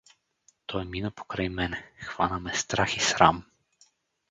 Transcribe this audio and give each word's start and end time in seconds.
Той 0.65 0.85
мина 0.85 1.11
покрай 1.11 1.49
мене, 1.49 1.83
хвана 1.99 2.39
ме 2.39 2.53
страх 2.53 2.97
и 2.97 2.99
срам. 2.99 3.43